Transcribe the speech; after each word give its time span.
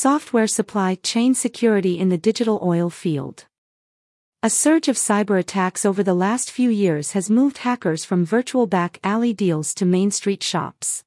Software 0.00 0.46
supply 0.46 0.94
chain 0.94 1.34
security 1.34 1.98
in 1.98 2.08
the 2.08 2.16
digital 2.16 2.60
oil 2.62 2.88
field. 2.88 3.46
A 4.44 4.48
surge 4.48 4.86
of 4.86 4.94
cyber 4.94 5.40
attacks 5.40 5.84
over 5.84 6.04
the 6.04 6.14
last 6.14 6.52
few 6.52 6.70
years 6.70 7.14
has 7.14 7.28
moved 7.28 7.58
hackers 7.66 8.04
from 8.04 8.24
virtual 8.24 8.68
back 8.68 9.00
alley 9.02 9.32
deals 9.32 9.74
to 9.74 9.84
main 9.84 10.12
street 10.12 10.40
shops. 10.40 11.02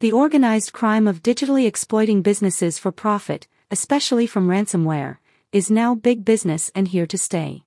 The 0.00 0.12
organized 0.12 0.74
crime 0.74 1.08
of 1.08 1.22
digitally 1.22 1.66
exploiting 1.66 2.20
businesses 2.20 2.78
for 2.78 2.92
profit, 2.92 3.48
especially 3.70 4.26
from 4.26 4.48
ransomware, 4.48 5.16
is 5.50 5.70
now 5.70 5.94
big 5.94 6.26
business 6.26 6.70
and 6.74 6.88
here 6.88 7.06
to 7.06 7.16
stay. 7.16 7.64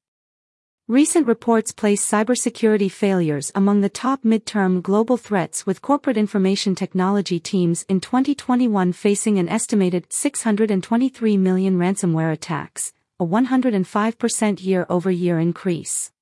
Recent 0.90 1.28
reports 1.28 1.74
place 1.74 2.02
cybersecurity 2.02 2.90
failures 2.90 3.52
among 3.54 3.82
the 3.82 3.90
top 3.90 4.24
midterm 4.24 4.82
global 4.82 5.18
threats 5.18 5.66
with 5.66 5.82
corporate 5.82 6.16
information 6.16 6.76
technology 6.76 7.42
teams 7.42 7.84
in 7.90 8.00
2021 8.00 8.94
facing 8.94 9.38
an 9.38 9.50
estimated 9.50 10.14
623 10.14 11.36
million 11.36 11.78
ransomware 11.78 12.32
attacks, 12.32 12.94
a 13.20 13.26
105% 13.26 14.64
year-over-year 14.64 15.38
increase. 15.38 16.14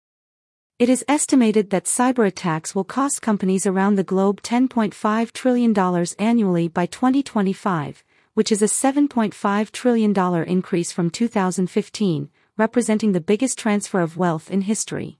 It 0.80 0.90
is 0.90 1.06
estimated 1.08 1.70
that 1.70 1.86
cyber 1.86 2.26
attacks 2.26 2.74
will 2.74 2.84
cost 2.84 3.22
companies 3.22 3.68
around 3.68 3.98
the 3.98 4.04
globe 4.04 4.42
$10.5 4.42 5.32
trillion 5.32 6.08
annually 6.18 6.68
by 6.70 6.88
2025, 6.88 8.04
which 8.34 8.52
is 8.52 8.64
a 8.64 8.66
$7.5 8.66 9.72
trillion 9.72 10.44
increase 10.50 10.92
from 10.92 11.12
2015, 11.12 12.32
representing 12.58 13.12
the 13.12 13.22
biggest 13.22 13.58
transfer 13.58 14.00
of 14.00 14.18
wealth 14.18 14.50
in 14.50 14.62
history. 14.62 15.20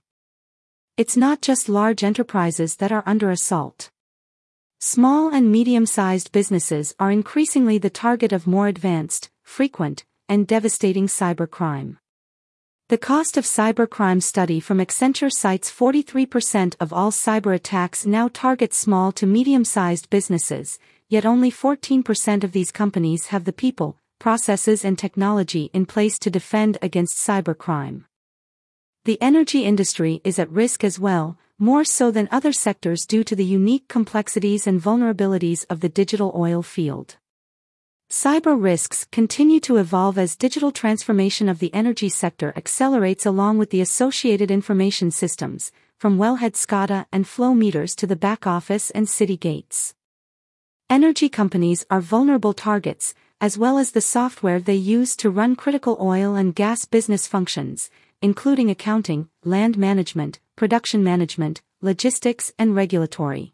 It's 0.96 1.16
not 1.16 1.42
just 1.42 1.68
large 1.68 2.02
enterprises 2.02 2.76
that 2.76 2.92
are 2.92 3.02
under 3.04 3.30
assault. 3.30 3.90
Small 4.80 5.32
and 5.32 5.52
medium-sized 5.52 6.32
businesses 6.32 6.94
are 6.98 7.10
increasingly 7.10 7.78
the 7.78 7.90
target 7.90 8.32
of 8.32 8.46
more 8.46 8.68
advanced, 8.68 9.30
frequent, 9.42 10.04
and 10.28 10.46
devastating 10.46 11.06
cybercrime. 11.06 11.96
The 12.88 12.98
cost 12.98 13.36
of 13.36 13.44
cybercrime 13.44 14.22
study 14.22 14.60
from 14.60 14.78
Accenture 14.78 15.32
cites 15.32 15.70
43% 15.72 16.76
of 16.78 16.92
all 16.92 17.10
cyber 17.10 17.54
attacks 17.54 18.06
now 18.06 18.28
target 18.28 18.72
small 18.72 19.12
to 19.12 19.26
medium-sized 19.26 20.08
businesses, 20.08 20.78
yet 21.08 21.26
only 21.26 21.50
14% 21.50 22.44
of 22.44 22.52
these 22.52 22.70
companies 22.70 23.26
have 23.26 23.44
the 23.44 23.52
people, 23.52 23.98
processes 24.18 24.84
and 24.84 24.98
technology 24.98 25.70
in 25.72 25.86
place 25.86 26.18
to 26.18 26.30
defend 26.30 26.78
against 26.82 27.18
cybercrime. 27.18 28.04
The 29.04 29.20
energy 29.22 29.64
industry 29.64 30.20
is 30.24 30.38
at 30.38 30.50
risk 30.50 30.82
as 30.82 30.98
well, 30.98 31.38
more 31.58 31.84
so 31.84 32.10
than 32.10 32.28
other 32.30 32.52
sectors 32.52 33.06
due 33.06 33.24
to 33.24 33.36
the 33.36 33.44
unique 33.44 33.88
complexities 33.88 34.66
and 34.66 34.80
vulnerabilities 34.80 35.64
of 35.70 35.80
the 35.80 35.88
digital 35.88 36.32
oil 36.36 36.62
field. 36.62 37.16
Cyber 38.10 38.60
risks 38.60 39.06
continue 39.10 39.58
to 39.60 39.78
evolve 39.78 40.16
as 40.16 40.36
digital 40.36 40.70
transformation 40.70 41.48
of 41.48 41.58
the 41.58 41.74
energy 41.74 42.08
sector 42.08 42.52
accelerates 42.56 43.26
along 43.26 43.58
with 43.58 43.70
the 43.70 43.80
associated 43.80 44.50
information 44.50 45.10
systems, 45.10 45.72
from 45.98 46.18
wellhead 46.18 46.52
SCADA 46.52 47.06
and 47.10 47.26
flow 47.26 47.54
meters 47.54 47.96
to 47.96 48.06
the 48.06 48.16
back 48.16 48.46
office 48.46 48.90
and 48.90 49.08
city 49.08 49.36
gates. 49.36 49.94
Energy 50.88 51.28
companies 51.28 51.84
are 51.90 52.00
vulnerable 52.00 52.52
targets, 52.52 53.12
as 53.40 53.58
well 53.58 53.78
as 53.78 53.90
the 53.90 54.00
software 54.00 54.58
they 54.58 54.74
use 54.74 55.14
to 55.16 55.28
run 55.28 55.54
critical 55.56 55.98
oil 56.00 56.34
and 56.34 56.54
gas 56.54 56.86
business 56.86 57.26
functions, 57.26 57.90
including 58.22 58.70
accounting, 58.70 59.28
land 59.44 59.76
management, 59.76 60.40
production 60.56 61.04
management, 61.04 61.60
logistics, 61.82 62.52
and 62.58 62.74
regulatory. 62.74 63.52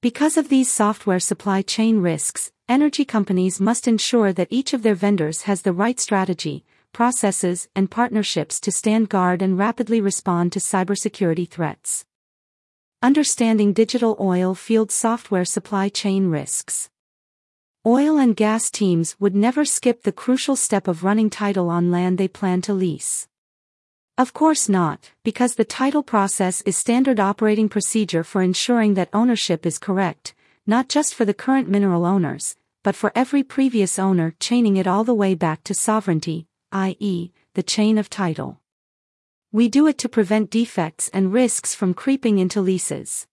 Because 0.00 0.36
of 0.36 0.48
these 0.48 0.70
software 0.70 1.18
supply 1.18 1.62
chain 1.62 1.98
risks, 2.00 2.52
energy 2.68 3.04
companies 3.04 3.60
must 3.60 3.88
ensure 3.88 4.32
that 4.32 4.48
each 4.50 4.72
of 4.72 4.82
their 4.82 4.94
vendors 4.94 5.42
has 5.42 5.62
the 5.62 5.72
right 5.72 5.98
strategy, 5.98 6.64
processes, 6.92 7.68
and 7.74 7.90
partnerships 7.90 8.60
to 8.60 8.70
stand 8.70 9.08
guard 9.08 9.42
and 9.42 9.58
rapidly 9.58 10.00
respond 10.00 10.52
to 10.52 10.60
cybersecurity 10.60 11.48
threats. 11.48 12.04
Understanding 13.02 13.72
digital 13.72 14.16
oil 14.20 14.54
field 14.54 14.92
software 14.92 15.44
supply 15.44 15.88
chain 15.88 16.30
risks. 16.30 16.90
Oil 17.86 18.16
and 18.16 18.34
gas 18.34 18.70
teams 18.70 19.14
would 19.20 19.36
never 19.36 19.66
skip 19.66 20.04
the 20.04 20.12
crucial 20.12 20.56
step 20.56 20.88
of 20.88 21.04
running 21.04 21.28
title 21.28 21.68
on 21.68 21.90
land 21.90 22.16
they 22.16 22.28
plan 22.28 22.62
to 22.62 22.72
lease. 22.72 23.28
Of 24.16 24.32
course 24.32 24.70
not, 24.70 25.10
because 25.22 25.56
the 25.56 25.66
title 25.66 26.02
process 26.02 26.62
is 26.62 26.78
standard 26.78 27.20
operating 27.20 27.68
procedure 27.68 28.24
for 28.24 28.40
ensuring 28.40 28.94
that 28.94 29.10
ownership 29.12 29.66
is 29.66 29.78
correct, 29.78 30.34
not 30.66 30.88
just 30.88 31.14
for 31.14 31.26
the 31.26 31.34
current 31.34 31.68
mineral 31.68 32.06
owners, 32.06 32.56
but 32.82 32.96
for 32.96 33.12
every 33.14 33.42
previous 33.42 33.98
owner 33.98 34.34
chaining 34.40 34.78
it 34.78 34.86
all 34.86 35.04
the 35.04 35.12
way 35.12 35.34
back 35.34 35.62
to 35.64 35.74
sovereignty, 35.74 36.46
i.e., 36.72 37.32
the 37.52 37.62
chain 37.62 37.98
of 37.98 38.08
title. 38.08 38.62
We 39.52 39.68
do 39.68 39.86
it 39.86 39.98
to 39.98 40.08
prevent 40.08 40.48
defects 40.48 41.10
and 41.12 41.34
risks 41.34 41.74
from 41.74 41.92
creeping 41.92 42.38
into 42.38 42.62
leases. 42.62 43.26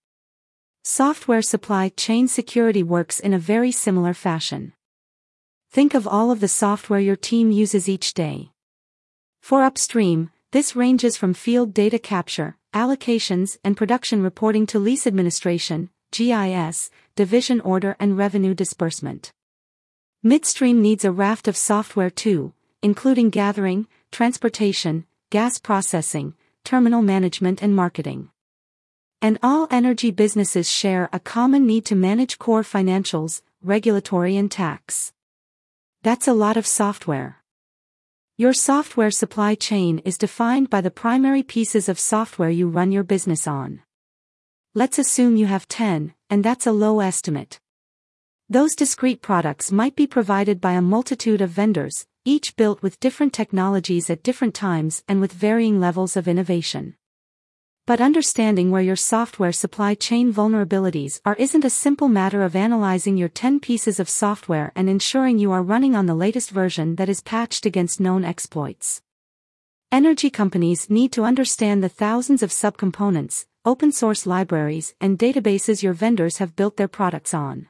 Software 0.83 1.43
supply 1.43 1.89
chain 1.89 2.27
security 2.27 2.81
works 2.81 3.19
in 3.19 3.35
a 3.35 3.37
very 3.37 3.71
similar 3.71 4.15
fashion. 4.15 4.73
Think 5.69 5.93
of 5.93 6.07
all 6.07 6.31
of 6.31 6.39
the 6.39 6.47
software 6.47 6.99
your 6.99 7.15
team 7.15 7.51
uses 7.51 7.87
each 7.87 8.15
day. 8.15 8.49
For 9.41 9.63
upstream, 9.63 10.31
this 10.49 10.75
ranges 10.75 11.17
from 11.17 11.35
field 11.35 11.75
data 11.75 11.99
capture, 11.99 12.57
allocations 12.73 13.59
and 13.63 13.77
production 13.77 14.23
reporting 14.23 14.65
to 14.67 14.79
lease 14.79 15.05
administration, 15.05 15.91
GIS, 16.11 16.89
division 17.15 17.61
order 17.61 17.95
and 17.99 18.17
revenue 18.17 18.55
disbursement. 18.55 19.31
Midstream 20.23 20.81
needs 20.81 21.05
a 21.05 21.11
raft 21.11 21.47
of 21.47 21.55
software 21.55 22.09
too, 22.09 22.53
including 22.81 23.29
gathering, 23.29 23.85
transportation, 24.11 25.05
gas 25.29 25.59
processing, 25.59 26.33
terminal 26.63 27.03
management 27.03 27.61
and 27.61 27.75
marketing. 27.75 28.31
And 29.23 29.37
all 29.43 29.67
energy 29.69 30.09
businesses 30.09 30.67
share 30.67 31.07
a 31.13 31.19
common 31.19 31.67
need 31.67 31.85
to 31.85 31.95
manage 31.95 32.39
core 32.39 32.63
financials, 32.63 33.43
regulatory 33.61 34.35
and 34.35 34.49
tax. 34.49 35.13
That's 36.01 36.27
a 36.27 36.33
lot 36.33 36.57
of 36.57 36.65
software. 36.65 37.37
Your 38.35 38.53
software 38.53 39.11
supply 39.11 39.53
chain 39.53 39.99
is 39.99 40.17
defined 40.17 40.71
by 40.71 40.81
the 40.81 40.89
primary 40.89 41.43
pieces 41.43 41.87
of 41.87 41.99
software 41.99 42.49
you 42.49 42.67
run 42.67 42.91
your 42.91 43.03
business 43.03 43.45
on. 43.45 43.83
Let's 44.73 44.97
assume 44.97 45.35
you 45.35 45.45
have 45.45 45.67
10, 45.67 46.15
and 46.31 46.43
that's 46.43 46.65
a 46.65 46.71
low 46.71 46.99
estimate. 46.99 47.59
Those 48.49 48.75
discrete 48.75 49.21
products 49.21 49.71
might 49.71 49.95
be 49.95 50.07
provided 50.07 50.59
by 50.59 50.71
a 50.71 50.81
multitude 50.81 51.41
of 51.41 51.51
vendors, 51.51 52.07
each 52.25 52.55
built 52.55 52.81
with 52.81 52.99
different 52.99 53.33
technologies 53.33 54.09
at 54.09 54.23
different 54.23 54.55
times 54.55 55.03
and 55.07 55.21
with 55.21 55.31
varying 55.31 55.79
levels 55.79 56.17
of 56.17 56.27
innovation. 56.27 56.95
But 57.87 57.99
understanding 57.99 58.69
where 58.69 58.81
your 58.81 58.95
software 58.95 59.51
supply 59.51 59.95
chain 59.95 60.31
vulnerabilities 60.31 61.19
are 61.25 61.35
isn't 61.35 61.65
a 61.65 61.69
simple 61.69 62.07
matter 62.07 62.43
of 62.43 62.55
analyzing 62.55 63.17
your 63.17 63.27
10 63.27 63.59
pieces 63.59 63.99
of 63.99 64.07
software 64.07 64.71
and 64.75 64.87
ensuring 64.87 65.39
you 65.39 65.51
are 65.51 65.63
running 65.63 65.95
on 65.95 66.05
the 66.05 66.13
latest 66.13 66.51
version 66.51 66.95
that 66.97 67.09
is 67.09 67.21
patched 67.21 67.65
against 67.65 67.99
known 67.99 68.23
exploits. 68.23 69.01
Energy 69.91 70.29
companies 70.29 70.89
need 70.91 71.11
to 71.11 71.23
understand 71.23 71.83
the 71.83 71.89
thousands 71.89 72.43
of 72.43 72.51
subcomponents, 72.51 73.45
open 73.65 73.91
source 73.91 74.27
libraries, 74.27 74.93
and 75.01 75.17
databases 75.17 75.81
your 75.81 75.93
vendors 75.93 76.37
have 76.37 76.55
built 76.55 76.77
their 76.77 76.87
products 76.87 77.33
on. 77.33 77.67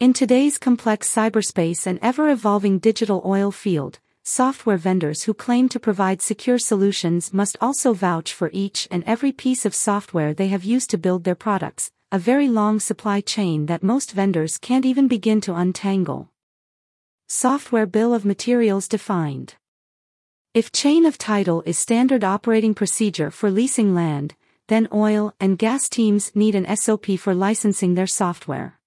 In 0.00 0.12
today's 0.12 0.58
complex 0.58 1.08
cyberspace 1.08 1.86
and 1.86 2.00
ever 2.02 2.28
evolving 2.28 2.80
digital 2.80 3.22
oil 3.24 3.52
field, 3.52 4.00
software 4.26 4.78
vendors 4.78 5.24
who 5.24 5.34
claim 5.34 5.68
to 5.68 5.78
provide 5.78 6.22
secure 6.22 6.58
solutions 6.58 7.34
must 7.34 7.58
also 7.60 7.92
vouch 7.92 8.32
for 8.32 8.48
each 8.54 8.88
and 8.90 9.04
every 9.04 9.30
piece 9.30 9.66
of 9.66 9.74
software 9.74 10.32
they 10.32 10.48
have 10.48 10.64
used 10.64 10.88
to 10.88 10.96
build 10.96 11.24
their 11.24 11.34
products, 11.34 11.90
a 12.10 12.18
very 12.18 12.48
long 12.48 12.80
supply 12.80 13.20
chain 13.20 13.66
that 13.66 13.82
most 13.82 14.12
vendors 14.12 14.56
can't 14.56 14.86
even 14.86 15.06
begin 15.08 15.42
to 15.42 15.54
untangle. 15.54 16.30
Software 17.28 17.84
Bill 17.84 18.14
of 18.14 18.24
Materials 18.24 18.88
defined. 18.88 19.56
If 20.54 20.72
chain 20.72 21.04
of 21.04 21.18
title 21.18 21.62
is 21.66 21.78
standard 21.78 22.24
operating 22.24 22.72
procedure 22.72 23.30
for 23.30 23.50
leasing 23.50 23.94
land, 23.94 24.36
then 24.68 24.88
oil 24.90 25.34
and 25.38 25.58
gas 25.58 25.90
teams 25.90 26.34
need 26.34 26.54
an 26.54 26.76
SOP 26.76 27.18
for 27.18 27.34
licensing 27.34 27.94
their 27.94 28.06
software. 28.06 28.78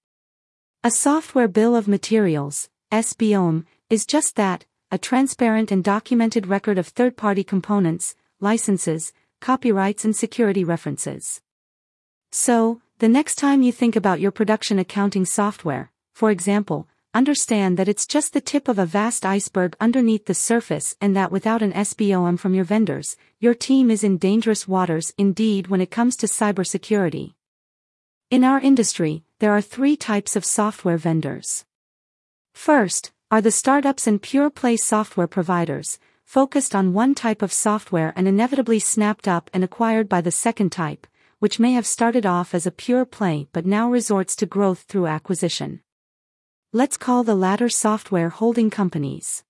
A 0.82 0.90
software 0.90 1.46
bill 1.46 1.76
of 1.76 1.86
materials, 1.86 2.68
SBOM, 2.90 3.66
is 3.88 4.04
just 4.04 4.34
that, 4.34 4.64
a 4.90 4.98
transparent 4.98 5.70
and 5.70 5.84
documented 5.84 6.46
record 6.46 6.78
of 6.78 6.86
third-party 6.86 7.44
components, 7.44 8.14
licenses, 8.40 9.12
copyrights 9.40 10.04
and 10.04 10.16
security 10.16 10.64
references. 10.64 11.40
So, 12.32 12.80
the 12.98 13.08
next 13.08 13.36
time 13.36 13.62
you 13.62 13.70
think 13.70 13.96
about 13.96 14.20
your 14.20 14.30
production 14.30 14.78
accounting 14.78 15.24
software, 15.24 15.92
for 16.14 16.30
example, 16.30 16.88
understand 17.14 17.76
that 17.76 17.88
it's 17.88 18.06
just 18.06 18.32
the 18.32 18.40
tip 18.40 18.66
of 18.66 18.78
a 18.78 18.86
vast 18.86 19.26
iceberg 19.26 19.76
underneath 19.80 20.24
the 20.24 20.34
surface 20.34 20.96
and 21.00 21.14
that 21.14 21.30
without 21.30 21.62
an 21.62 21.72
SBOM 21.72 22.38
from 22.38 22.54
your 22.54 22.64
vendors, 22.64 23.16
your 23.40 23.54
team 23.54 23.90
is 23.90 24.02
in 24.02 24.18
dangerous 24.18 24.66
waters 24.66 25.12
indeed 25.18 25.68
when 25.68 25.80
it 25.80 25.90
comes 25.90 26.16
to 26.16 26.26
cybersecurity. 26.26 27.34
In 28.30 28.44
our 28.44 28.60
industry, 28.60 29.24
there 29.38 29.52
are 29.52 29.62
three 29.62 29.96
types 29.96 30.36
of 30.36 30.44
software 30.44 30.98
vendors. 30.98 31.64
First, 32.52 33.12
are 33.30 33.42
the 33.42 33.50
startups 33.50 34.06
and 34.06 34.22
pure 34.22 34.48
play 34.48 34.74
software 34.74 35.26
providers, 35.26 35.98
focused 36.24 36.74
on 36.74 36.94
one 36.94 37.14
type 37.14 37.42
of 37.42 37.52
software 37.52 38.14
and 38.16 38.26
inevitably 38.26 38.78
snapped 38.78 39.28
up 39.28 39.50
and 39.52 39.62
acquired 39.62 40.08
by 40.08 40.22
the 40.22 40.30
second 40.30 40.72
type, 40.72 41.06
which 41.38 41.60
may 41.60 41.72
have 41.72 41.86
started 41.86 42.24
off 42.24 42.54
as 42.54 42.66
a 42.66 42.70
pure 42.70 43.04
play 43.04 43.46
but 43.52 43.66
now 43.66 43.90
resorts 43.90 44.34
to 44.34 44.46
growth 44.46 44.86
through 44.88 45.06
acquisition. 45.06 45.80
Let's 46.72 46.96
call 46.96 47.22
the 47.22 47.34
latter 47.34 47.68
software 47.68 48.30
holding 48.30 48.70
companies. 48.70 49.44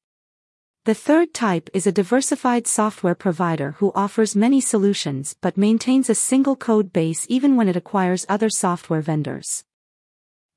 The 0.85 0.95
third 0.95 1.33
type 1.33 1.71
is 1.73 1.87
a 1.87 1.93
diversified 1.93 2.67
software 2.67 3.15
provider 3.15 3.77
who 3.79 3.93
offers 3.95 4.35
many 4.35 4.61
solutions 4.61 5.37
but 5.41 5.57
maintains 5.57 6.11
a 6.11 6.17
single 6.17 6.57
code 6.57 6.93
base 6.93 7.27
even 7.29 7.55
when 7.55 7.69
it 7.69 7.77
acquires 7.77 8.27
other 8.29 8.51
software 8.51 9.03
vendors. 9.03 9.65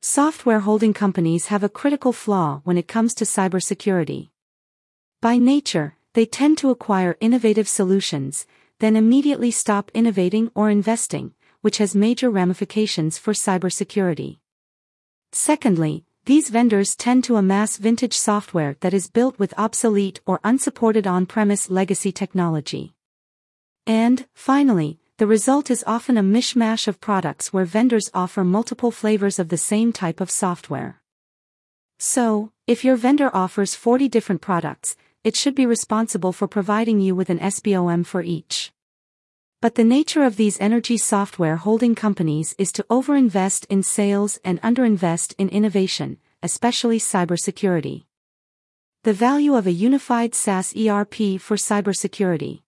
Software 0.04 0.62
holding 0.62 0.96
companies 0.96 1.48
have 1.48 1.64
a 1.64 1.70
critical 1.70 2.12
flaw 2.12 2.62
when 2.64 2.76
it 2.76 2.88
comes 2.88 3.14
to 3.14 3.24
cybersecurity. 3.24 4.30
By 5.22 5.38
nature, 5.38 5.96
they 6.14 6.26
tend 6.26 6.58
to 6.58 6.72
acquire 6.72 7.18
innovative 7.20 7.68
solutions, 7.68 8.48
then 8.80 8.96
immediately 8.96 9.52
stop 9.52 9.92
innovating 9.94 10.50
or 10.56 10.72
investing, 10.72 11.36
which 11.62 11.78
has 11.78 11.94
major 11.96 12.32
ramifications 12.32 13.20
for 13.20 13.34
cybersecurity. 13.34 14.40
Secondly, 15.32 16.04
these 16.26 16.50
vendors 16.50 16.96
tend 16.96 17.24
to 17.26 17.36
amass 17.36 17.78
vintage 17.78 18.18
software 18.18 18.78
that 18.80 18.96
is 18.96 19.08
built 19.08 19.38
with 19.38 19.54
obsolete 19.56 20.20
or 20.26 20.40
unsupported 20.44 21.06
on-premise 21.06 21.70
legacy 21.70 22.12
technology. 22.12 22.96
And, 23.86 24.26
finally, 24.34 25.00
the 25.22 25.28
result 25.28 25.70
is 25.70 25.84
often 25.86 26.18
a 26.18 26.24
mishmash 26.24 26.88
of 26.88 27.00
products 27.00 27.54
where 27.54 27.64
vendors 27.64 28.10
offer 28.12 28.44
multiple 28.44 28.90
flavors 28.90 29.38
of 29.38 29.50
the 29.50 29.56
same 29.72 29.94
type 29.94 30.20
of 30.20 30.32
software. 30.32 31.00
So, 32.00 32.52
if 32.66 32.84
your 32.84 32.96
vendor 32.96 33.30
offers 33.32 33.76
40 33.76 34.10
different 34.10 34.42
products, 34.42 34.96
it 35.24 35.36
should 35.36 35.54
be 35.54 35.68
responsible 35.68 36.34
for 36.34 36.48
providing 36.48 37.00
you 37.00 37.14
with 37.14 37.30
an 37.30 37.38
SBOM 37.38 38.04
for 38.04 38.24
each. 38.24 38.72
But 39.62 39.76
the 39.76 39.84
nature 39.84 40.24
of 40.24 40.38
these 40.38 40.60
energy 40.60 40.98
software 40.98 41.58
holding 41.58 41.94
companies 41.94 42.56
is 42.58 42.72
to 42.72 42.84
overinvest 42.90 43.68
in 43.70 43.84
sales 43.84 44.40
and 44.44 44.60
underinvest 44.64 45.36
in 45.38 45.50
innovation, 45.50 46.18
especially 46.42 46.98
cybersecurity. 46.98 48.06
The 49.04 49.14
value 49.14 49.54
of 49.54 49.68
a 49.68 49.72
unified 49.72 50.34
SaaS 50.34 50.76
ERP 50.76 51.40
for 51.40 51.58
cybersecurity. 51.58 52.64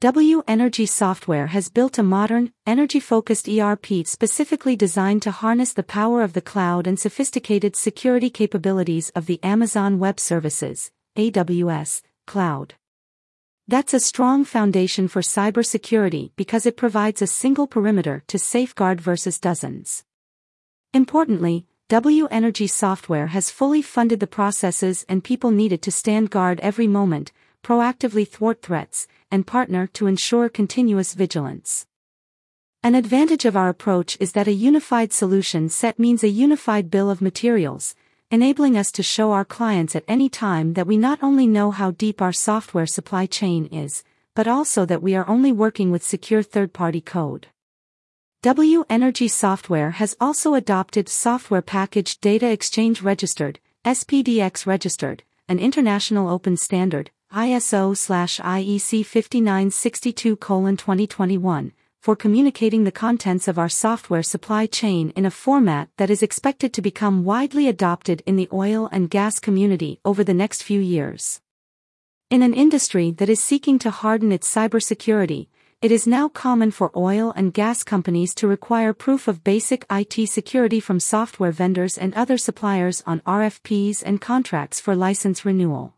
W 0.00 0.42
Energy 0.48 0.86
Software 0.86 1.48
has 1.48 1.68
built 1.68 1.98
a 1.98 2.02
modern, 2.02 2.54
energy-focused 2.66 3.46
ERP 3.46 4.06
specifically 4.06 4.74
designed 4.74 5.20
to 5.20 5.30
harness 5.30 5.74
the 5.74 5.82
power 5.82 6.22
of 6.22 6.32
the 6.32 6.40
cloud 6.40 6.86
and 6.86 6.98
sophisticated 6.98 7.76
security 7.76 8.30
capabilities 8.30 9.10
of 9.10 9.26
the 9.26 9.38
Amazon 9.42 9.98
Web 9.98 10.18
Services, 10.18 10.90
AWS, 11.18 12.00
cloud. 12.26 12.76
That's 13.68 13.92
a 13.92 14.00
strong 14.00 14.46
foundation 14.46 15.06
for 15.06 15.20
cybersecurity 15.20 16.30
because 16.34 16.64
it 16.64 16.78
provides 16.78 17.20
a 17.20 17.26
single 17.26 17.66
perimeter 17.66 18.22
to 18.28 18.38
safeguard 18.38 19.02
versus 19.02 19.38
dozens. 19.38 20.04
Importantly, 20.94 21.66
W 21.90 22.26
Energy 22.30 22.68
Software 22.68 23.26
has 23.26 23.50
fully 23.50 23.82
funded 23.82 24.20
the 24.20 24.26
processes 24.26 25.04
and 25.10 25.22
people 25.22 25.50
needed 25.50 25.82
to 25.82 25.92
stand 25.92 26.30
guard 26.30 26.58
every 26.60 26.86
moment, 26.86 27.32
proactively 27.62 28.26
thwart 28.26 28.62
threats, 28.62 29.06
and 29.30 29.46
partner 29.46 29.86
to 29.88 30.06
ensure 30.06 30.48
continuous 30.48 31.14
vigilance. 31.14 31.86
An 32.82 32.94
advantage 32.94 33.44
of 33.44 33.56
our 33.56 33.68
approach 33.68 34.16
is 34.20 34.32
that 34.32 34.48
a 34.48 34.52
unified 34.52 35.12
solution 35.12 35.68
set 35.68 35.98
means 35.98 36.24
a 36.24 36.28
unified 36.28 36.90
bill 36.90 37.10
of 37.10 37.20
materials, 37.20 37.94
enabling 38.30 38.76
us 38.76 38.90
to 38.92 39.02
show 39.02 39.32
our 39.32 39.44
clients 39.44 39.94
at 39.94 40.04
any 40.08 40.28
time 40.28 40.74
that 40.74 40.86
we 40.86 40.96
not 40.96 41.22
only 41.22 41.46
know 41.46 41.70
how 41.70 41.90
deep 41.90 42.22
our 42.22 42.32
software 42.32 42.86
supply 42.86 43.26
chain 43.26 43.66
is, 43.66 44.02
but 44.34 44.48
also 44.48 44.86
that 44.86 45.02
we 45.02 45.14
are 45.14 45.28
only 45.28 45.52
working 45.52 45.90
with 45.90 46.02
secure 46.02 46.42
third-party 46.42 47.00
code. 47.00 47.48
W 48.42 48.84
Energy 48.88 49.28
Software 49.28 49.90
has 49.90 50.16
also 50.18 50.54
adopted 50.54 51.08
Software 51.08 51.60
Package 51.60 52.18
Data 52.20 52.50
Exchange 52.50 53.02
Registered, 53.02 53.60
SPDX 53.84 54.64
Registered, 54.64 55.24
an 55.46 55.58
international 55.58 56.28
open 56.28 56.56
standard, 56.56 57.10
ISO/IEC 57.32 59.04
5962:2021, 59.04 61.72
for 62.00 62.16
communicating 62.16 62.82
the 62.82 62.90
contents 62.90 63.46
of 63.46 63.56
our 63.56 63.68
software 63.68 64.24
supply 64.24 64.66
chain 64.66 65.12
in 65.14 65.24
a 65.24 65.30
format 65.30 65.90
that 65.96 66.10
is 66.10 66.24
expected 66.24 66.72
to 66.72 66.82
become 66.82 67.24
widely 67.24 67.68
adopted 67.68 68.20
in 68.26 68.34
the 68.34 68.48
oil 68.52 68.88
and 68.90 69.10
gas 69.10 69.38
community 69.38 70.00
over 70.04 70.24
the 70.24 70.34
next 70.34 70.64
few 70.64 70.80
years. 70.80 71.40
In 72.30 72.42
an 72.42 72.52
industry 72.52 73.12
that 73.12 73.28
is 73.28 73.40
seeking 73.40 73.78
to 73.78 73.90
harden 73.90 74.32
its 74.32 74.52
cybersecurity, 74.52 75.46
it 75.80 75.92
is 75.92 76.08
now 76.08 76.28
common 76.28 76.72
for 76.72 76.90
oil 76.96 77.32
and 77.36 77.54
gas 77.54 77.84
companies 77.84 78.34
to 78.34 78.48
require 78.48 78.92
proof 78.92 79.28
of 79.28 79.44
basic 79.44 79.86
IT 79.88 80.28
security 80.28 80.80
from 80.80 80.98
software 80.98 81.52
vendors 81.52 81.96
and 81.96 82.12
other 82.14 82.36
suppliers 82.36 83.04
on 83.06 83.20
RFPs 83.20 84.02
and 84.04 84.20
contracts 84.20 84.80
for 84.80 84.96
license 84.96 85.44
renewal. 85.44 85.94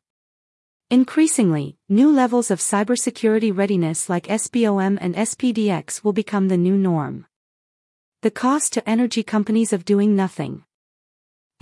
Increasingly, 0.92 1.78
new 1.88 2.12
levels 2.12 2.50
of 2.50 2.58
cybersecurity 2.58 3.50
readiness 3.56 4.10
like 4.10 4.26
SBOM 4.26 4.98
and 5.00 5.14
SPDX 5.14 6.04
will 6.04 6.12
become 6.12 6.48
the 6.48 6.58
new 6.58 6.76
norm. 6.76 7.24
The 8.20 8.30
cost 8.30 8.74
to 8.74 8.86
energy 8.86 9.22
companies 9.22 9.72
of 9.72 9.86
doing 9.86 10.14
nothing. 10.14 10.64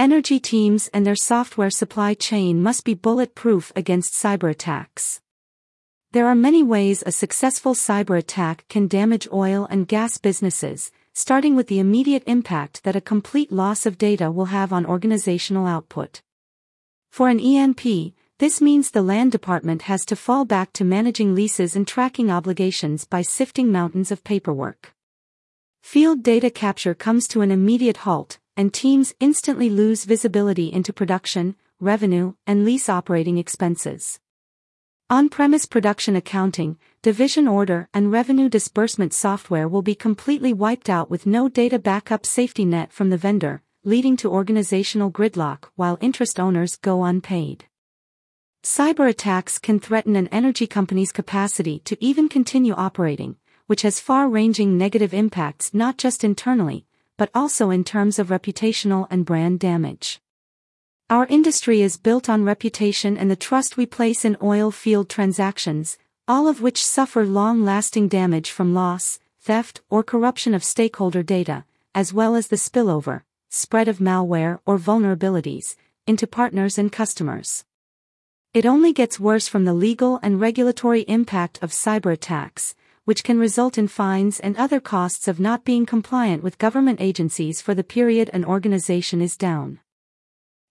Energy 0.00 0.41
teams 0.41 0.88
and 0.88 1.06
their 1.06 1.15
software 1.15 1.71
supply 1.71 2.15
chain 2.15 2.61
must 2.61 2.85
be 2.85 2.94
bulletproof 2.94 3.71
against 3.77 4.15
cyber 4.15 4.50
attacks. 4.50 5.21
There 6.11 6.27
are 6.27 6.35
many 6.35 6.65
ways 6.65 7.05
a 7.06 7.12
successful 7.12 7.75
cyber 7.75 8.19
attack 8.19 8.65
can 8.69 8.88
damage 8.88 9.29
oil 9.32 9.65
and 9.71 9.87
gas 9.87 10.19
businesses, 10.19 10.91
starting 11.15 11.55
with 11.55 11.69
the 11.69 11.79
immediate 11.79 12.25
impact 12.27 12.82
that 12.82 12.97
a 12.97 13.00
complete 13.00 13.53
loss 13.53 13.87
of 13.87 13.97
data 13.97 14.32
will 14.32 14.47
have 14.47 14.73
on 14.73 14.85
organizational 14.85 15.69
output. 15.69 16.21
For 17.11 17.29
an 17.29 17.38
E&P, 17.38 18.17
this 18.40 18.58
means 18.62 18.90
the 18.90 19.02
land 19.02 19.31
department 19.31 19.82
has 19.82 20.02
to 20.06 20.16
fall 20.16 20.46
back 20.46 20.72
to 20.72 20.82
managing 20.82 21.34
leases 21.34 21.76
and 21.76 21.87
tracking 21.87 22.31
obligations 22.31 23.04
by 23.04 23.20
sifting 23.20 23.70
mountains 23.70 24.10
of 24.10 24.25
paperwork. 24.25 24.94
Field 25.82 26.22
data 26.22 26.48
capture 26.48 26.94
comes 26.94 27.28
to 27.28 27.42
an 27.42 27.50
immediate 27.50 27.98
halt, 27.98 28.38
and 28.56 28.72
teams 28.72 29.12
instantly 29.20 29.69
lose 29.69 30.06
visibility 30.06 30.72
into 30.72 30.90
production, 30.90 31.54
revenue, 31.81 32.32
and 32.46 32.64
lease 32.64 32.88
operating 32.88 33.37
expenses. 33.37 34.20
On-premise 35.10 35.67
production 35.67 36.17
accounting, 36.17 36.79
division 37.03 37.46
order 37.46 37.91
and 37.93 38.10
revenue 38.10 38.48
disbursement 38.48 39.12
software 39.12 39.69
will 39.69 39.82
be 39.82 39.94
completely 39.94 40.55
wiped 40.55 40.88
out 40.88 41.10
with 41.10 41.26
no 41.26 41.50
data 41.50 41.79
backup 41.79 42.24
safety 42.24 42.65
net 42.65 42.91
from 42.91 43.10
the 43.10 43.19
vendor, 43.19 43.60
leading 43.84 44.17
to 44.17 44.31
organizational 44.31 45.10
gridlock 45.12 45.65
while 45.76 45.98
interest 46.00 46.41
owners 46.41 46.76
go 46.76 47.05
unpaid. 47.05 47.67
Cyber 48.62 49.08
attacks 49.08 49.58
can 49.58 49.81
threaten 49.81 50.17
an 50.17 50.29
energy 50.29 50.67
company's 50.67 51.12
capacity 51.12 51.79
to 51.86 51.96
even 52.05 52.29
continue 52.29 52.74
operating, 52.74 53.36
which 53.67 53.82
has 53.82 54.00
far-ranging 54.00 54.76
negative 54.76 55.14
impacts 55.14 55.72
not 55.72 55.96
just 55.96 56.22
internally, 56.24 56.84
but 57.17 57.31
also 57.34 57.70
in 57.70 57.84
terms 57.84 58.19
of 58.19 58.29
reputational 58.29 59.06
and 59.10 59.24
brand 59.24 59.60
damage. 59.60 60.20
Our 61.08 61.24
industry 61.26 61.81
is 61.81 61.96
built 61.96 62.29
on 62.29 62.44
reputation 62.44 63.17
and 63.17 63.31
the 63.31 63.34
trust 63.34 63.79
we 63.79 63.86
place 63.86 64.26
in 64.26 64.36
oil 64.43 64.70
field 64.70 65.08
transactions, 65.08 65.96
all 66.29 66.46
of 66.46 66.60
which 66.60 66.84
suffer 66.84 67.24
long-lasting 67.24 68.08
damage 68.08 68.50
from 68.50 68.74
loss, 68.74 69.19
theft, 69.40 69.81
or 69.88 70.02
corruption 70.02 70.52
of 70.52 70.62
stakeholder 70.62 71.22
data, 71.22 71.64
as 71.94 72.12
well 72.12 72.36
as 72.36 72.48
the 72.48 72.56
spillover, 72.56 73.22
spread 73.48 73.88
of 73.88 74.00
malware 74.00 74.60
or 74.67 74.79
vulnerabilities, 74.79 75.76
into 76.06 76.26
partners 76.26 76.76
and 76.76 76.93
customers. 76.93 77.64
It 78.52 78.66
only 78.66 78.92
gets 78.92 79.20
worse 79.20 79.46
from 79.46 79.64
the 79.64 79.72
legal 79.72 80.19
and 80.24 80.40
regulatory 80.40 81.02
impact 81.02 81.62
of 81.62 81.70
cyber 81.70 82.12
attacks, 82.12 82.74
which 83.04 83.22
can 83.22 83.38
result 83.38 83.78
in 83.78 83.86
fines 83.86 84.40
and 84.40 84.56
other 84.56 84.80
costs 84.80 85.28
of 85.28 85.38
not 85.38 85.64
being 85.64 85.86
compliant 85.86 86.42
with 86.42 86.58
government 86.58 87.00
agencies 87.00 87.62
for 87.62 87.74
the 87.74 87.84
period 87.84 88.28
an 88.32 88.44
organization 88.44 89.22
is 89.22 89.36
down. 89.36 89.78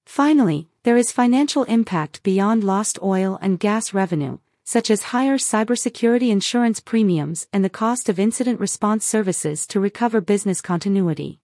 Finally, 0.05 0.67
there 0.83 0.98
is 0.98 1.13
financial 1.13 1.63
impact 1.65 2.21
beyond 2.21 2.65
lost 2.65 3.00
oil 3.01 3.39
and 3.41 3.62
gas 3.62 3.93
revenue, 3.93 4.39
such 4.65 4.91
as 4.91 5.13
higher 5.13 5.38
cybersecurity 5.38 6.31
insurance 6.31 6.81
premiums 6.81 7.48
and 7.53 7.63
the 7.63 7.69
cost 7.69 8.09
of 8.09 8.19
incident 8.19 8.59
response 8.59 9.05
services 9.05 9.65
to 9.65 9.79
recover 9.79 10.19
business 10.19 10.59
continuity. 10.59 11.39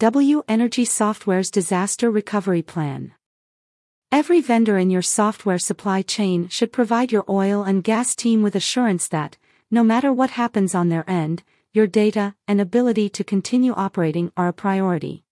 W 0.00 0.42
Energy 0.48 0.84
Software's 0.84 1.50
Disaster 1.50 2.10
Recovery 2.10 2.60
Plan 2.60 3.14
Every 4.12 4.40
vendor 4.40 4.76
in 4.76 4.90
your 4.90 5.02
software 5.02 5.60
supply 5.60 6.02
chain 6.02 6.48
should 6.48 6.72
provide 6.72 7.12
your 7.12 7.24
oil 7.28 7.62
and 7.62 7.84
gas 7.84 8.16
team 8.16 8.42
with 8.42 8.56
assurance 8.56 9.06
that, 9.08 9.38
no 9.70 9.84
matter 9.84 10.12
what 10.12 10.30
happens 10.30 10.74
on 10.74 10.88
their 10.88 11.08
end, 11.08 11.44
your 11.72 11.86
data 11.86 12.34
and 12.48 12.60
ability 12.60 13.08
to 13.10 13.22
continue 13.22 13.72
operating 13.72 14.32
are 14.36 14.48
a 14.48 14.52
priority. 14.52 15.22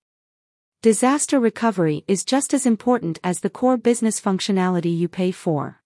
disaster 0.80 1.40
recovery 1.40 2.04
is 2.06 2.25
just 2.25 2.54
as 2.54 2.64
important 2.64 3.18
as 3.25 3.40
the 3.40 3.50
core 3.50 3.76
business 3.76 4.20
functionality 4.20 4.97
you 4.97 5.08
pay 5.08 5.32
for. 5.32 5.80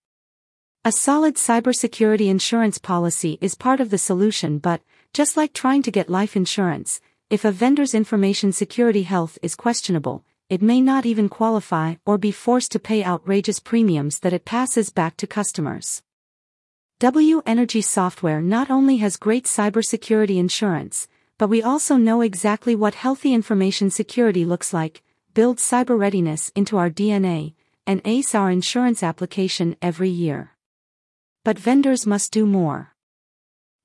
A 0.84 0.92
solid 0.92 1.36
cybersecurity 1.36 2.28
insurance 2.28 2.76
policy 2.76 3.38
is 3.40 3.54
part 3.54 3.80
of 3.80 3.88
the 3.88 3.96
solution, 3.96 4.58
but, 4.58 4.82
just 5.14 5.34
like 5.34 5.54
trying 5.54 5.82
to 5.82 5.90
get 5.90 6.10
life 6.10 6.36
insurance, 6.36 7.00
if 7.30 7.46
a 7.46 7.52
vendor's 7.52 7.94
information 7.94 8.52
security 8.52 9.04
health 9.04 9.38
is 9.40 9.54
questionable, 9.54 10.26
it 10.52 10.60
may 10.60 10.82
not 10.82 11.06
even 11.06 11.30
qualify 11.30 11.94
or 12.04 12.18
be 12.18 12.30
forced 12.30 12.72
to 12.72 12.78
pay 12.78 13.02
outrageous 13.02 13.58
premiums 13.58 14.18
that 14.18 14.34
it 14.34 14.44
passes 14.44 14.90
back 14.90 15.16
to 15.16 15.26
customers. 15.26 16.02
W 17.00 17.40
Energy 17.46 17.80
Software 17.80 18.42
not 18.42 18.70
only 18.70 18.98
has 18.98 19.16
great 19.16 19.46
cybersecurity 19.46 20.36
insurance, 20.36 21.08
but 21.38 21.48
we 21.48 21.62
also 21.62 21.96
know 21.96 22.20
exactly 22.20 22.76
what 22.76 22.96
healthy 22.96 23.32
information 23.32 23.90
security 23.90 24.44
looks 24.44 24.74
like, 24.74 25.02
build 25.32 25.56
cyber 25.56 25.98
readiness 25.98 26.52
into 26.54 26.76
our 26.76 26.90
DNA, 26.90 27.54
and 27.86 28.02
ace 28.04 28.34
our 28.34 28.50
insurance 28.50 29.02
application 29.02 29.74
every 29.80 30.10
year. 30.10 30.50
But 31.44 31.58
vendors 31.58 32.06
must 32.06 32.30
do 32.30 32.44
more. 32.44 32.94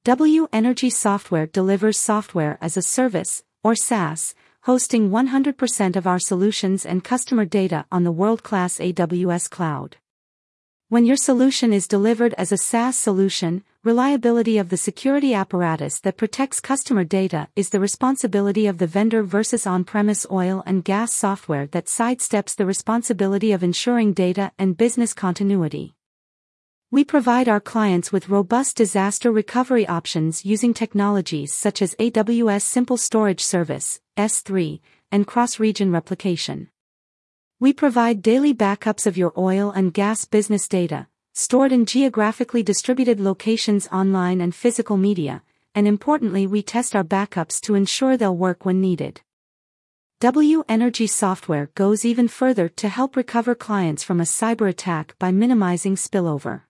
W 0.03 0.49
Energy 0.51 0.89
Software 0.89 1.47
delivers 1.47 1.97
software 1.97 2.57
as 2.59 2.75
a 2.75 2.81
service, 2.81 3.45
or 3.63 3.73
SaaS, 3.73 4.35
hosting 4.67 5.09
100% 5.09 5.95
of 5.95 6.05
our 6.05 6.19
solutions 6.19 6.85
and 6.85 7.01
customer 7.01 7.45
data 7.45 7.85
on 7.89 8.03
the 8.03 8.11
world-class 8.11 8.79
AWS 8.79 9.49
cloud. 9.49 9.95
When 10.89 11.05
your 11.05 11.15
solution 11.15 11.71
is 11.71 11.87
delivered 11.87 12.33
as 12.37 12.51
a 12.51 12.57
SaaS 12.57 12.97
solution, 12.97 13.63
reliability 13.85 14.57
of 14.57 14.67
the 14.67 14.75
security 14.75 15.33
apparatus 15.33 16.01
that 16.01 16.17
protects 16.17 16.59
customer 16.59 17.05
data 17.05 17.47
is 17.55 17.69
the 17.69 17.79
responsibility 17.79 18.67
of 18.67 18.77
the 18.77 18.87
vendor 18.87 19.23
versus 19.23 19.65
on-premise 19.65 20.27
oil 20.29 20.63
and 20.65 20.83
gas 20.83 21.13
software 21.13 21.67
that 21.67 21.85
sidesteps 21.85 22.53
the 22.53 22.65
responsibility 22.65 23.53
of 23.53 23.63
ensuring 23.63 24.11
data 24.11 24.51
and 24.59 24.75
business 24.75 25.13
continuity. 25.13 25.96
We 26.89 27.03
provide 27.03 27.49
our 27.49 27.59
clients 27.59 28.13
with 28.13 28.29
robust 28.29 28.77
disaster 28.77 29.29
recovery 29.29 29.85
options 29.85 30.45
using 30.45 30.73
technologies 30.73 31.53
such 31.53 31.81
as 31.81 31.95
AWS 31.95 32.61
Simple 32.61 32.95
Storage 32.95 33.43
Service, 33.43 33.99
S3, 34.15 34.79
and 35.11 35.27
cross-region 35.27 35.91
replication. 35.91 36.69
We 37.59 37.73
provide 37.73 38.21
daily 38.21 38.53
backups 38.53 39.05
of 39.05 39.17
your 39.17 39.33
oil 39.37 39.69
and 39.69 39.93
gas 39.93 40.23
business 40.23 40.65
data, 40.69 41.07
stored 41.33 41.73
in 41.73 41.85
geographically 41.85 42.63
distributed 42.63 43.19
locations 43.19 43.89
online 43.89 44.39
and 44.39 44.55
physical 44.55 44.95
media, 44.95 45.43
and 45.75 45.89
importantly 45.89 46.47
we 46.47 46.63
test 46.63 46.95
our 46.95 47.03
backups 47.03 47.59
to 47.63 47.75
ensure 47.75 48.15
they'll 48.15 48.37
work 48.37 48.63
when 48.63 48.79
needed. 48.79 49.19
W 50.21 50.63
Energy 50.69 51.07
software 51.07 51.69
goes 51.75 52.05
even 52.05 52.29
further 52.29 52.69
to 52.69 52.87
help 52.87 53.17
recover 53.17 53.55
clients 53.55 54.05
from 54.05 54.21
a 54.21 54.23
cyber 54.23 54.69
attack 54.69 55.15
by 55.19 55.33
minimizing 55.33 55.97
spillover. 55.97 56.61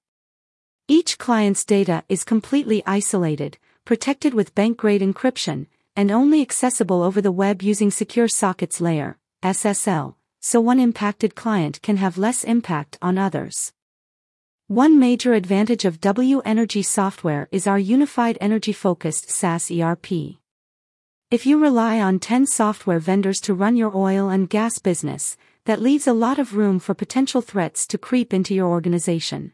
Each 0.89 1.17
client's 1.17 1.65
data 1.65 2.06
is 2.08 2.24
completely 2.24 2.82
isolated, 2.86 3.58
protected 3.84 4.34
with 4.34 4.56
bank-grade 4.56 5.01
encryption, 5.01 5.67
and 5.98 6.10
only 6.10 6.41
accessible 6.41 7.03
over 7.03 7.20
the 7.22 7.32
web 7.32 7.62
using 7.62 7.91
Secure 7.91 8.29
Sockets 8.29 8.79
Layer, 8.79 9.17
SSL, 9.44 10.15
so 10.39 10.62
one 10.62 10.79
impacted 10.79 11.36
client 11.36 11.82
can 11.82 11.98
have 11.98 12.17
less 12.17 12.46
impact 12.46 12.98
on 13.01 13.17
others. 13.17 13.74
One 14.67 14.98
major 14.98 15.34
advantage 15.34 15.84
of 15.84 16.00
W 16.00 16.39
Energy 16.46 16.84
software 16.84 17.50
is 17.51 17.67
our 17.67 17.79
unified 17.79 18.38
energy-focused 18.39 19.29
SaaS 19.29 19.70
ERP. 19.70 20.38
If 21.29 21.46
you 21.46 21.62
rely 21.62 22.00
on 22.00 22.20
10 22.20 22.48
software 22.48 23.00
vendors 23.00 23.41
to 23.41 23.53
run 23.53 23.75
your 23.75 23.91
oil 23.94 24.29
and 24.29 24.50
gas 24.50 24.79
business, 24.79 25.36
that 25.65 25.82
leaves 25.82 26.08
a 26.08 26.13
lot 26.13 26.39
of 26.39 26.56
room 26.56 26.79
for 26.79 26.94
potential 26.94 27.41
threats 27.41 27.86
to 27.88 27.98
creep 27.98 28.34
into 28.34 28.56
your 28.56 28.67
organization. 28.67 29.51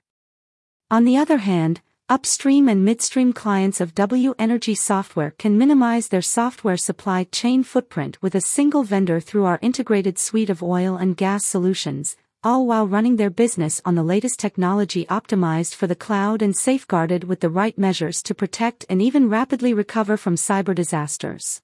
On 0.93 1.05
the 1.05 1.17
other 1.17 1.39
hand, 1.39 1.81
upstream 2.07 2.69
and 2.69 2.85
midstream 2.85 3.33
clients 3.33 3.81
of 3.81 3.95
W 3.95 4.35
Energy 4.37 4.75
software 4.75 5.31
can 5.31 5.57
minimize 5.57 6.09
their 6.09 6.21
software 6.21 6.77
supply 6.77 7.23
chain 7.23 7.63
footprint 7.63 8.21
with 8.21 8.35
a 8.35 8.41
single 8.41 8.83
vendor 8.83 9.19
through 9.19 9.45
our 9.45 9.57
integrated 9.63 10.19
suite 10.19 10.51
of 10.51 10.61
oil 10.61 10.95
and 10.95 11.17
gas 11.17 11.47
solutions, 11.47 12.15
all 12.43 12.67
while 12.67 12.87
running 12.87 13.15
their 13.15 13.31
business 13.31 13.81
on 13.83 13.95
the 13.95 14.03
latest 14.03 14.37
technology 14.37 15.05
optimized 15.05 15.73
for 15.73 15.87
the 15.87 15.95
cloud 15.95 16.43
and 16.43 16.55
safeguarded 16.55 17.23
with 17.23 17.39
the 17.39 17.49
right 17.49 17.75
measures 17.75 18.21
to 18.21 18.35
protect 18.35 18.85
and 18.87 19.01
even 19.01 19.29
rapidly 19.29 19.73
recover 19.73 20.15
from 20.15 20.35
cyber 20.35 20.75
disasters. 20.75 21.63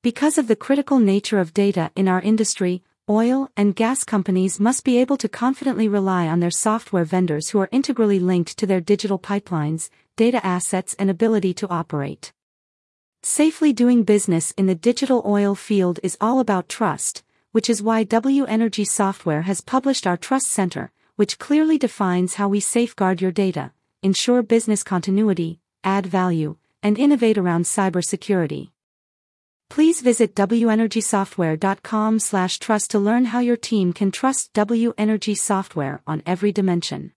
Because 0.00 0.38
of 0.38 0.48
the 0.48 0.56
critical 0.56 0.98
nature 0.98 1.40
of 1.40 1.52
data 1.52 1.90
in 1.94 2.08
our 2.08 2.22
industry, 2.22 2.82
oil 3.10 3.50
and 3.56 3.74
gas 3.74 4.04
companies 4.04 4.60
must 4.60 4.84
be 4.84 4.96
able 4.98 5.16
to 5.16 5.28
confidently 5.28 5.88
rely 5.88 6.28
on 6.28 6.38
their 6.38 6.50
software 6.50 7.04
vendors 7.04 7.50
who 7.50 7.58
are 7.58 7.68
integrally 7.72 8.20
linked 8.20 8.56
to 8.56 8.66
their 8.66 8.80
digital 8.80 9.18
pipelines, 9.18 9.90
data 10.14 10.44
assets, 10.46 10.94
and 10.96 11.10
ability 11.10 11.52
to 11.52 11.68
operate. 11.68 12.32
Safely 13.22 13.72
doing 13.72 14.04
business 14.04 14.52
in 14.52 14.66
the 14.66 14.76
digital 14.76 15.24
oil 15.26 15.56
field 15.56 15.98
is 16.04 16.16
all 16.20 16.38
about 16.38 16.68
trust, 16.68 17.24
which 17.50 17.68
is 17.68 17.82
why 17.82 18.04
W 18.04 18.44
Energy 18.44 18.84
Software 18.84 19.42
has 19.42 19.60
published 19.60 20.06
our 20.06 20.16
Trust 20.16 20.46
Center, 20.46 20.92
which 21.16 21.38
clearly 21.38 21.78
defines 21.78 22.34
how 22.34 22.48
we 22.48 22.60
safeguard 22.60 23.20
your 23.20 23.32
data, 23.32 23.72
ensure 24.04 24.40
business 24.40 24.84
continuity, 24.84 25.58
add 25.82 26.06
value, 26.06 26.56
and 26.80 26.96
innovate 26.96 27.36
around 27.36 27.64
cybersecurity. 27.64 28.70
Please 29.70 30.00
visit 30.00 30.34
wenergysoftware.com 30.34 32.18
slash 32.18 32.58
trust 32.58 32.90
to 32.90 32.98
learn 32.98 33.26
how 33.26 33.38
your 33.38 33.56
team 33.56 33.92
can 33.92 34.10
trust 34.10 34.52
W 34.52 34.92
Energy 34.98 35.36
Software 35.36 36.02
on 36.08 36.22
every 36.26 36.50
dimension. 36.52 37.12